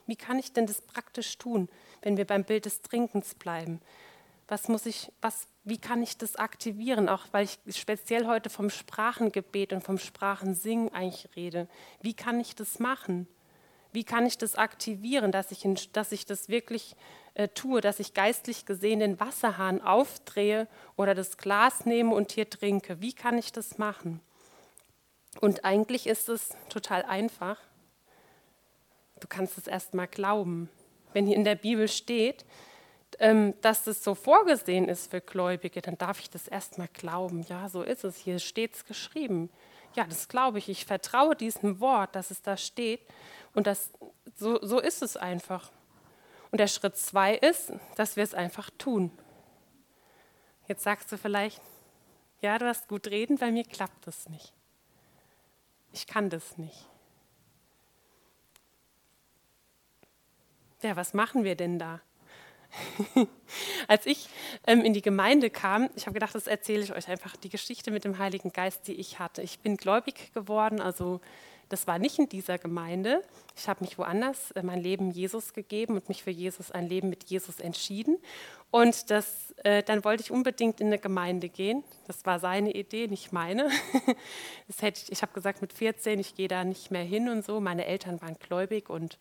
[0.06, 1.68] Wie kann ich denn das praktisch tun,
[2.02, 3.80] wenn wir beim Bild des Trinkens bleiben?
[4.48, 7.08] Was muss ich, was, wie kann ich das aktivieren?
[7.08, 11.68] Auch weil ich speziell heute vom Sprachengebet und vom Sprachensingen eigentlich rede.
[12.00, 13.26] Wie kann ich das machen?
[13.92, 16.94] Wie kann ich das aktivieren, dass ich, in, dass ich das wirklich
[17.34, 22.48] äh, tue, dass ich geistlich gesehen den Wasserhahn aufdrehe oder das Glas nehme und hier
[22.48, 23.00] trinke?
[23.00, 24.20] Wie kann ich das machen?
[25.40, 27.58] Und eigentlich ist es total einfach.
[29.20, 30.68] Du kannst es erst mal glauben.
[31.12, 32.44] Wenn hier in der Bibel steht,
[33.18, 37.42] ähm, dass das so vorgesehen ist für Gläubige, dann darf ich das erst mal glauben.
[37.48, 38.16] Ja, so ist es.
[38.16, 39.50] Hier steht es geschrieben.
[39.94, 40.68] Ja, das glaube ich.
[40.68, 43.00] Ich vertraue diesem Wort, dass es da steht.
[43.54, 43.90] Und das,
[44.34, 45.70] so, so ist es einfach.
[46.50, 49.10] Und der Schritt zwei ist, dass wir es einfach tun.
[50.68, 51.62] Jetzt sagst du vielleicht,
[52.40, 54.52] ja, du hast gut reden, bei mir klappt das nicht.
[55.92, 56.86] Ich kann das nicht.
[60.82, 62.00] Ja, was machen wir denn da?
[63.88, 64.28] Als ich
[64.66, 67.90] ähm, in die Gemeinde kam, ich habe gedacht, das erzähle ich euch einfach die Geschichte
[67.90, 69.40] mit dem Heiligen Geist, die ich hatte.
[69.42, 71.20] Ich bin gläubig geworden, also
[71.68, 73.24] das war nicht in dieser Gemeinde.
[73.56, 77.08] Ich habe mich woanders äh, mein Leben Jesus gegeben und mich für Jesus, ein Leben
[77.08, 78.18] mit Jesus entschieden.
[78.70, 81.82] Und das, äh, dann wollte ich unbedingt in eine Gemeinde gehen.
[82.06, 83.70] Das war seine Idee, nicht meine.
[84.68, 87.44] Das hätte ich ich habe gesagt, mit 14, ich gehe da nicht mehr hin und
[87.44, 87.60] so.
[87.60, 89.18] Meine Eltern waren gläubig und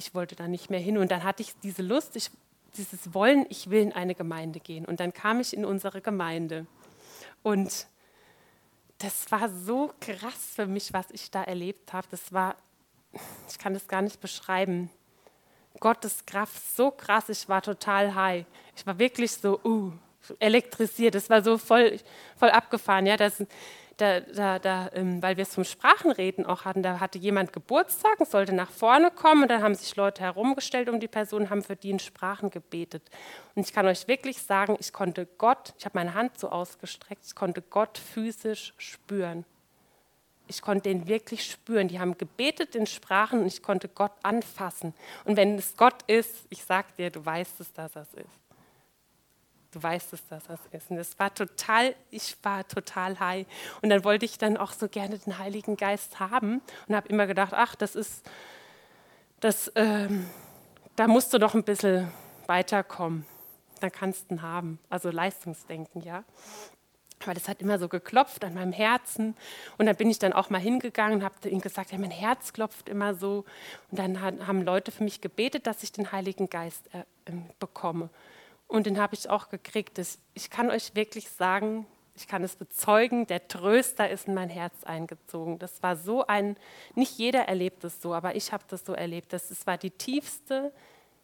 [0.00, 0.96] ich wollte da nicht mehr hin.
[0.96, 2.30] Und dann hatte ich diese Lust, ich,
[2.76, 4.86] dieses Wollen, ich will in eine Gemeinde gehen.
[4.86, 6.66] Und dann kam ich in unsere Gemeinde.
[7.42, 7.86] Und
[8.98, 12.06] das war so krass für mich, was ich da erlebt habe.
[12.10, 12.56] Das war,
[13.48, 14.90] ich kann das gar nicht beschreiben.
[15.78, 18.46] Gottes Kraft so krass, ich war total high.
[18.74, 19.92] Ich war wirklich so, uh,
[20.38, 21.14] elektrisiert.
[21.14, 21.98] Das war so voll,
[22.36, 23.06] voll abgefahren.
[23.06, 23.44] Ja, das,
[24.00, 28.18] da, da, da, ähm, weil wir es zum Sprachenreden auch hatten, da hatte jemand Geburtstag
[28.18, 31.62] und sollte nach vorne kommen und dann haben sich Leute herumgestellt um die Person, haben
[31.62, 33.02] für die in Sprachen gebetet.
[33.54, 37.24] Und ich kann euch wirklich sagen, ich konnte Gott, ich habe meine Hand so ausgestreckt,
[37.26, 39.44] ich konnte Gott physisch spüren.
[40.46, 41.86] Ich konnte den wirklich spüren.
[41.86, 44.94] Die haben gebetet in Sprachen und ich konnte Gott anfassen.
[45.24, 48.39] Und wenn es Gott ist, ich sag dir, du weißt es, dass es ist.
[49.72, 50.90] Du weißt dass das ist.
[50.90, 53.46] Und es war total, ich war total high.
[53.82, 57.26] Und dann wollte ich dann auch so gerne den Heiligen Geist haben und habe immer
[57.26, 58.28] gedacht, ach, das ist,
[59.38, 60.28] das, ähm,
[60.96, 62.10] da musst du doch ein bisschen
[62.46, 63.24] weiterkommen.
[63.80, 64.80] Dann kannst du ihn haben.
[64.88, 66.24] Also Leistungsdenken, ja.
[67.22, 69.36] Aber das hat immer so geklopft an meinem Herzen.
[69.78, 72.52] Und dann bin ich dann auch mal hingegangen und habe ihm gesagt, ja, mein Herz
[72.52, 73.44] klopft immer so.
[73.90, 78.08] Und dann haben Leute für mich gebetet, dass ich den Heiligen Geist äh, ähm, bekomme.
[78.70, 80.00] Und den habe ich auch gekriegt.
[80.34, 84.84] Ich kann euch wirklich sagen, ich kann es bezeugen, der Tröster ist in mein Herz
[84.84, 85.58] eingezogen.
[85.58, 86.56] Das war so ein,
[86.94, 89.32] nicht jeder erlebt es so, aber ich habe das so erlebt.
[89.32, 90.72] Das war die tiefste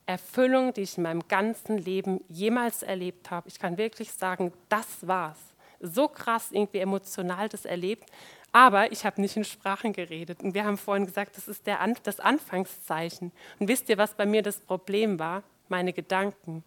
[0.06, 3.48] Erfüllung, die ich in meinem ganzen Leben jemals erlebt habe.
[3.48, 5.38] Ich kann wirklich sagen, das war's.
[5.80, 8.10] So krass irgendwie emotional das erlebt.
[8.50, 10.42] Aber ich habe nicht in Sprachen geredet.
[10.42, 13.30] Und wir haben vorhin gesagt, das ist der, das Anfangszeichen.
[13.60, 15.44] Und wisst ihr, was bei mir das Problem war?
[15.68, 16.64] Meine Gedanken.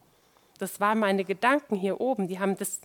[0.60, 2.28] Das waren meine Gedanken hier oben.
[2.28, 2.82] Die haben das,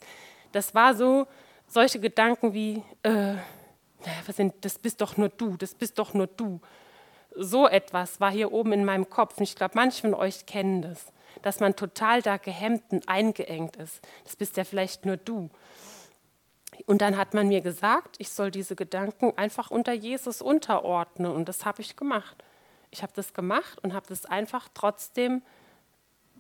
[0.52, 1.26] das war so,
[1.66, 3.34] solche Gedanken wie, äh,
[4.26, 6.60] was sind, das bist doch nur du, das bist doch nur du.
[7.36, 9.38] So etwas war hier oben in meinem Kopf.
[9.38, 13.76] Und ich glaube, manche von euch kennen das, dass man total da gehemmt und eingeengt
[13.76, 14.00] ist.
[14.24, 15.50] Das bist ja vielleicht nur du.
[16.86, 21.32] Und dann hat man mir gesagt, ich soll diese Gedanken einfach unter Jesus unterordnen.
[21.32, 22.36] Und das habe ich gemacht.
[22.90, 25.42] Ich habe das gemacht und habe das einfach trotzdem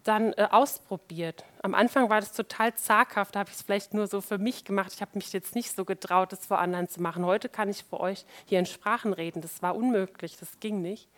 [0.04, 1.44] dann äh, ausprobiert.
[1.62, 4.64] Am Anfang war das total zaghaft, da habe ich es vielleicht nur so für mich
[4.64, 4.92] gemacht.
[4.94, 7.24] Ich habe mich jetzt nicht so getraut, das vor anderen zu machen.
[7.24, 9.40] Heute kann ich für euch hier in Sprachen reden.
[9.40, 11.08] Das war unmöglich, das ging nicht.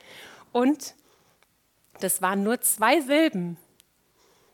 [0.53, 0.94] Und
[2.01, 3.59] das waren nur zwei Silben.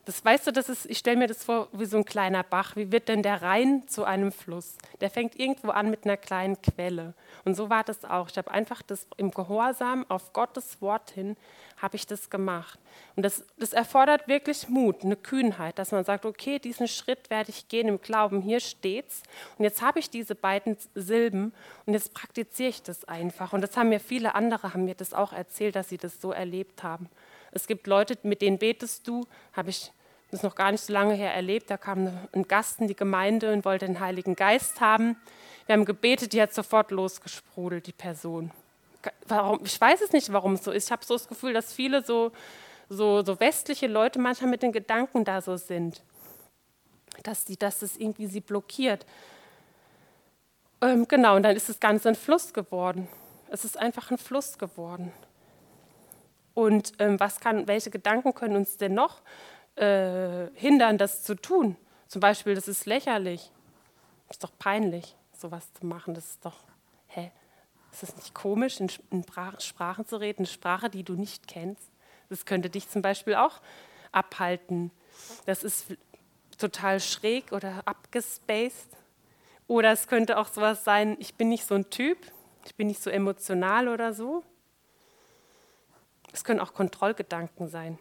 [0.05, 2.75] Das weißt du, das ist, ich stelle mir das vor wie so ein kleiner Bach.
[2.75, 4.75] Wie wird denn der Rhein zu einem Fluss?
[4.99, 7.13] Der fängt irgendwo an mit einer kleinen Quelle.
[7.45, 8.29] Und so war das auch.
[8.29, 11.37] Ich habe einfach das im Gehorsam auf Gottes Wort hin,
[11.81, 12.79] habe ich das gemacht.
[13.15, 17.51] Und das, das erfordert wirklich Mut, eine Kühnheit, dass man sagt, okay, diesen Schritt werde
[17.51, 19.23] ich gehen im Glauben, hier steht's.
[19.57, 21.53] Und jetzt habe ich diese beiden Silben
[21.85, 23.53] und jetzt praktiziere ich das einfach.
[23.53, 26.33] Und das haben mir viele andere, haben mir das auch erzählt, dass sie das so
[26.33, 27.09] erlebt haben.
[27.53, 29.91] Es gibt Leute, mit denen betest du, habe ich
[30.31, 31.69] das noch gar nicht so lange her erlebt.
[31.69, 35.15] Da kam ein Gast in die Gemeinde und wollte den Heiligen Geist haben.
[35.67, 38.51] Wir haben gebetet, die hat sofort losgesprudelt, die Person.
[39.27, 39.59] Warum?
[39.63, 40.85] Ich weiß es nicht, warum es so ist.
[40.85, 42.31] Ich habe so das Gefühl, dass viele so,
[42.89, 46.01] so, so westliche Leute manchmal mit den Gedanken da so sind,
[47.21, 49.05] dass, die, dass das irgendwie sie blockiert.
[50.81, 53.07] Ähm, genau, und dann ist das Ganze ein Fluss geworden.
[53.49, 55.13] Es ist einfach ein Fluss geworden.
[56.53, 59.21] Und ähm, was kann, welche Gedanken können uns denn noch
[59.75, 61.75] äh, hindern, das zu tun?
[62.07, 63.51] Zum Beispiel, das ist lächerlich.
[64.27, 66.13] Das ist doch peinlich, sowas zu machen.
[66.13, 66.57] Das ist doch,
[67.07, 67.31] hä?
[67.91, 69.23] Ist es nicht komisch, in, in
[69.59, 71.91] Sprachen zu reden, eine Sprache, die du nicht kennst?
[72.29, 73.61] Das könnte dich zum Beispiel auch
[74.11, 74.91] abhalten.
[75.45, 75.87] Das ist
[76.57, 78.89] total schräg oder abgespaced.
[79.67, 82.17] Oder es könnte auch sowas sein, ich bin nicht so ein Typ,
[82.65, 84.43] ich bin nicht so emotional oder so.
[86.33, 87.97] Es können auch Kontrollgedanken sein.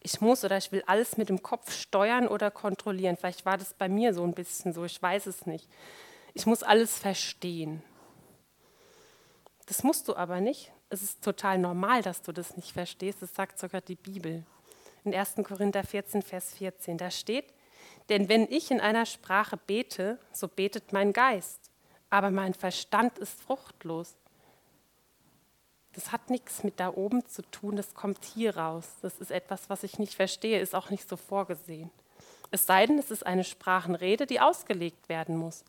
[0.00, 3.16] Ich muss oder ich will alles mit dem Kopf steuern oder kontrollieren.
[3.16, 5.68] Vielleicht war das bei mir so ein bisschen so, ich weiß es nicht.
[6.34, 7.82] Ich muss alles verstehen.
[9.66, 10.70] Das musst du aber nicht.
[10.90, 13.20] Es ist total normal, dass du das nicht verstehst.
[13.20, 14.44] Das sagt sogar die Bibel.
[15.02, 15.36] In 1.
[15.42, 17.52] Korinther 14, Vers 14, da steht,
[18.08, 21.70] denn wenn ich in einer Sprache bete, so betet mein Geist,
[22.10, 24.14] aber mein Verstand ist fruchtlos.
[25.96, 28.86] Das hat nichts mit da oben zu tun, das kommt hier raus.
[29.00, 31.90] Das ist etwas, was ich nicht verstehe, ist auch nicht so vorgesehen.
[32.50, 35.64] Es sei denn, es ist eine Sprachenrede, die ausgelegt werden muss.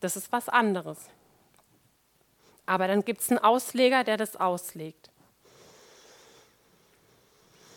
[0.00, 0.98] Das ist was anderes.
[2.66, 5.10] Aber dann gibt es einen Ausleger, der das auslegt.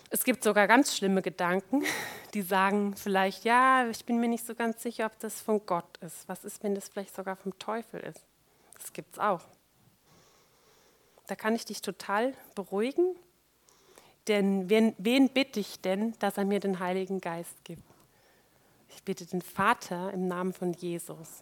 [0.09, 1.85] Es gibt sogar ganz schlimme Gedanken,
[2.33, 5.97] die sagen vielleicht, ja, ich bin mir nicht so ganz sicher, ob das von Gott
[6.01, 6.27] ist.
[6.27, 8.25] Was ist, wenn das vielleicht sogar vom Teufel ist?
[8.77, 9.41] Das gibt es auch.
[11.27, 13.15] Da kann ich dich total beruhigen.
[14.27, 17.83] Denn wen, wen bitte ich denn, dass er mir den Heiligen Geist gibt?
[18.89, 21.41] Ich bitte den Vater im Namen von Jesus.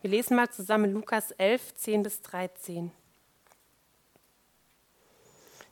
[0.00, 2.90] Wir lesen mal zusammen Lukas 11, 10 bis 13.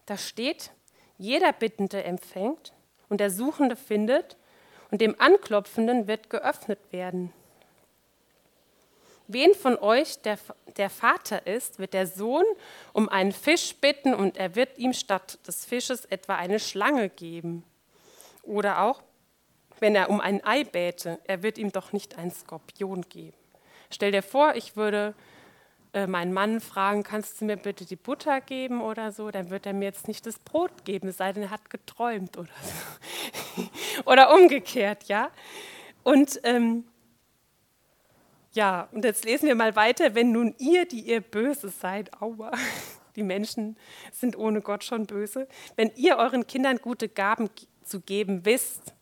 [0.04, 0.72] Da steht,
[1.18, 2.72] jeder Bittende empfängt
[3.08, 4.36] und der Suchende findet
[4.90, 7.32] und dem Anklopfenden wird geöffnet werden.
[9.28, 10.38] Wen von euch der,
[10.76, 12.44] der Vater ist, wird der Sohn
[12.92, 17.64] um einen Fisch bitten und er wird ihm statt des Fisches etwa eine Schlange geben.
[18.42, 19.02] Oder auch,
[19.80, 23.36] wenn er um ein Ei bäte, er wird ihm doch nicht einen Skorpion geben.
[23.90, 25.14] Stell dir vor, ich würde
[25.92, 29.66] äh, meinen Mann fragen, kannst du mir bitte die Butter geben oder so, dann wird
[29.66, 33.62] er mir jetzt nicht das Brot geben, es sei denn, er hat geträumt oder so.
[34.04, 35.30] oder umgekehrt, ja.
[36.02, 36.84] Und ähm,
[38.56, 40.14] ja, und jetzt lesen wir mal weiter.
[40.14, 42.52] Wenn nun ihr, die ihr böse seid, aua,
[43.16, 43.76] die Menschen
[44.10, 47.50] sind ohne Gott schon böse, wenn ihr euren Kindern gute Gaben
[47.84, 48.94] zu geben wisst,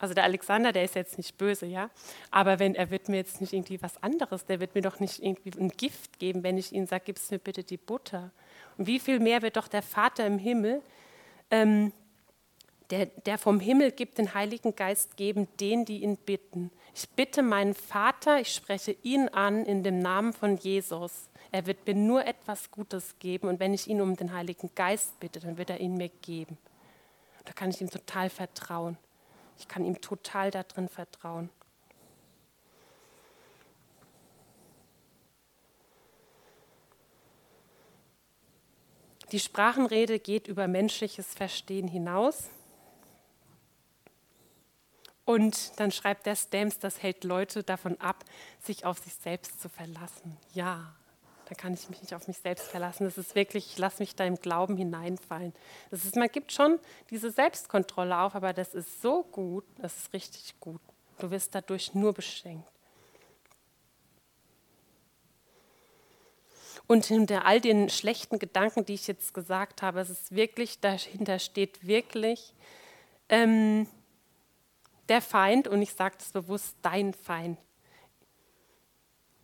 [0.00, 1.90] also der Alexander, der ist jetzt nicht böse, ja,
[2.30, 5.20] aber wenn er wird mir jetzt nicht irgendwie was anderes, der wird mir doch nicht
[5.22, 8.30] irgendwie ein Gift geben, wenn ich ihm sage, gib's mir bitte die Butter.
[8.76, 10.82] Und wie viel mehr wird doch der Vater im Himmel
[11.50, 11.92] ähm,
[12.90, 16.70] der, der vom Himmel gibt, den Heiligen Geist geben, denen, die ihn bitten.
[16.94, 21.28] Ich bitte meinen Vater, ich spreche ihn an in dem Namen von Jesus.
[21.50, 25.18] Er wird mir nur etwas Gutes geben und wenn ich ihn um den Heiligen Geist
[25.20, 26.58] bitte, dann wird er ihn mir geben.
[27.44, 28.98] Da kann ich ihm total vertrauen.
[29.58, 31.50] Ich kann ihm total darin vertrauen.
[39.32, 42.48] Die Sprachenrede geht über menschliches Verstehen hinaus.
[45.28, 48.24] Und dann schreibt der Stamps, das hält Leute davon ab,
[48.62, 50.38] sich auf sich selbst zu verlassen.
[50.54, 50.94] Ja,
[51.44, 53.04] da kann ich mich nicht auf mich selbst verlassen.
[53.04, 55.52] Das ist wirklich, ich lasse mich da im Glauben hineinfallen.
[55.90, 56.78] Das ist, man gibt schon
[57.10, 60.80] diese Selbstkontrolle auf, aber das ist so gut, das ist richtig gut.
[61.18, 62.66] Du wirst dadurch nur beschenkt.
[66.86, 71.38] Und hinter all den schlechten Gedanken, die ich jetzt gesagt habe, es ist wirklich, dahinter
[71.38, 72.54] steht wirklich,
[73.28, 73.86] ähm,
[75.08, 77.58] der Feind, und ich sage das bewusst, dein Feind.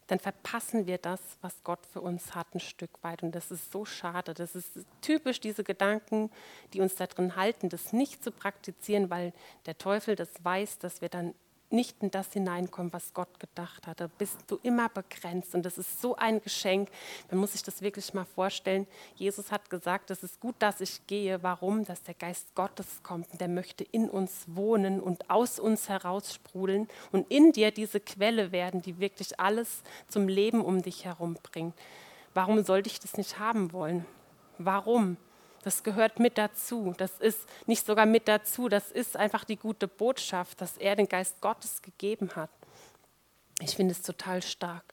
[0.07, 3.22] dann verpassen wir das, was Gott für uns hat, ein Stück weit.
[3.22, 4.35] Und das ist so schade.
[4.35, 6.30] Das ist typisch diese Gedanken,
[6.74, 9.32] die uns da drin halten, das nicht zu praktizieren, weil
[9.64, 11.34] der Teufel das weiß, dass wir dann
[11.71, 14.01] nicht in das hineinkommen, was Gott gedacht hat.
[14.01, 16.89] Da bist du immer begrenzt und das ist so ein Geschenk.
[17.31, 18.87] Man muss sich das wirklich mal vorstellen.
[19.17, 21.43] Jesus hat gesagt, es ist gut, dass ich gehe.
[21.43, 21.85] Warum?
[21.85, 26.35] Dass der Geist Gottes kommt und der möchte in uns wohnen und aus uns heraus
[26.35, 31.37] sprudeln und in dir diese Quelle werden, die wirklich alles zum Leben um dich herum
[31.43, 31.75] bringt.
[32.35, 34.07] Warum sollte ich das nicht haben wollen?
[34.59, 35.17] Warum?
[35.65, 36.93] Das gehört mit dazu.
[36.99, 38.69] Das ist nicht sogar mit dazu.
[38.69, 42.51] Das ist einfach die gute Botschaft, dass er den Geist Gottes gegeben hat.
[43.61, 44.85] Ich finde es total stark.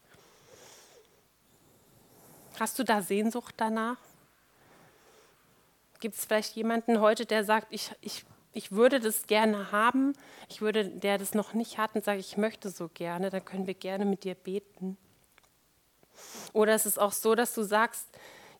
[2.57, 3.97] Hast du da Sehnsucht danach?
[5.99, 10.13] Gibt es vielleicht jemanden heute, der sagt, ich, ich, ich würde das gerne haben,
[10.47, 13.67] ich würde, der das noch nicht hat und sagt, ich möchte so gerne, dann können
[13.67, 14.97] wir gerne mit dir beten.
[16.53, 18.07] Oder es ist auch so, dass du sagst,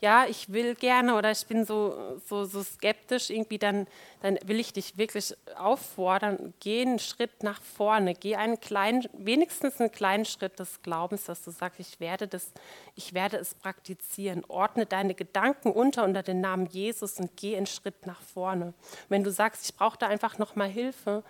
[0.01, 3.85] ja, ich will gerne oder ich bin so, so, so skeptisch irgendwie, dann,
[4.23, 9.79] dann will ich dich wirklich auffordern, geh einen Schritt nach vorne, geh einen kleinen, wenigstens
[9.79, 12.51] einen kleinen Schritt des Glaubens, dass du sagst, ich werde, das,
[12.95, 14.43] ich werde es praktizieren.
[14.47, 18.73] Ordne deine Gedanken unter unter den Namen Jesus und geh einen Schritt nach vorne.
[19.07, 21.23] Wenn du sagst, ich brauche da einfach nochmal Hilfe,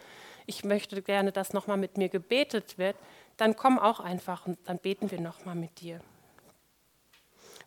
[0.46, 2.96] ich möchte gerne, dass nochmal mit mir gebetet wird,
[3.36, 6.00] dann komm auch einfach und dann beten wir nochmal mit dir.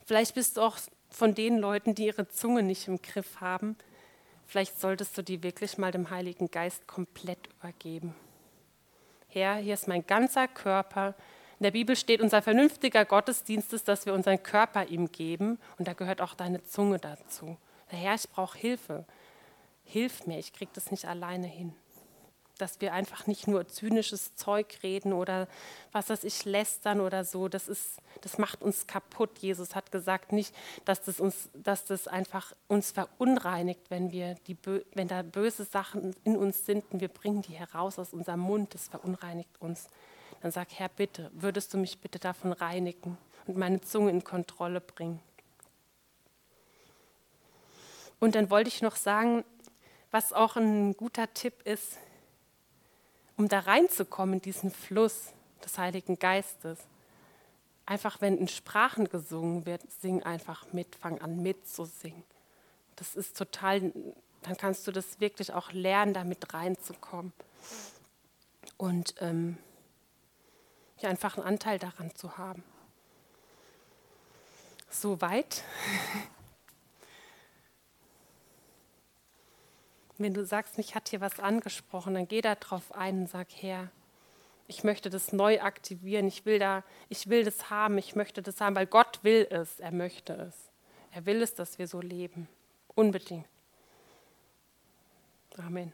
[0.04, 0.78] Vielleicht bist du auch
[1.10, 3.76] von den Leuten, die ihre Zunge nicht im Griff haben.
[4.46, 8.14] Vielleicht solltest du die wirklich mal dem Heiligen Geist komplett übergeben.
[9.28, 11.14] Herr, hier ist mein ganzer Körper.
[11.58, 15.58] In der Bibel steht, unser vernünftiger Gottesdienst ist, dass wir unseren Körper ihm geben.
[15.78, 17.56] Und da gehört auch deine Zunge dazu.
[17.86, 19.04] Herr, ich brauche Hilfe.
[19.84, 21.74] Hilf mir, ich kriege das nicht alleine hin
[22.58, 25.48] dass wir einfach nicht nur zynisches Zeug reden oder
[25.92, 27.48] was weiß ich, lästern oder so.
[27.48, 29.38] Das, ist, das macht uns kaputt.
[29.38, 34.56] Jesus hat gesagt, nicht, dass das, uns, dass das einfach uns verunreinigt, wenn, wir die,
[34.94, 38.74] wenn da böse Sachen in uns sind und wir bringen die heraus aus unserem Mund.
[38.74, 39.88] Das verunreinigt uns.
[40.40, 44.80] Dann sag, Herr, bitte, würdest du mich bitte davon reinigen und meine Zunge in Kontrolle
[44.80, 45.20] bringen.
[48.20, 49.44] Und dann wollte ich noch sagen,
[50.10, 51.98] was auch ein guter Tipp ist,
[53.36, 55.32] um da reinzukommen in diesen Fluss
[55.64, 56.78] des Heiligen Geistes.
[57.86, 62.22] Einfach, wenn in Sprachen gesungen wird, sing einfach mit, fang an mitzusingen.
[62.96, 63.92] Das ist total,
[64.42, 67.32] dann kannst du das wirklich auch lernen, damit reinzukommen.
[68.76, 69.58] Und ähm,
[70.98, 72.62] ja, einfach einen Anteil daran zu haben.
[74.88, 75.62] Soweit.
[80.18, 83.48] Wenn du sagst, mich hat hier was angesprochen, dann geh da drauf ein und sag,
[83.50, 83.90] Herr,
[84.66, 88.60] ich möchte das neu aktivieren, ich will, da, ich will das haben, ich möchte das
[88.60, 90.70] haben, weil Gott will es, er möchte es.
[91.10, 92.48] Er will es, dass wir so leben.
[92.94, 93.46] Unbedingt.
[95.58, 95.92] Amen.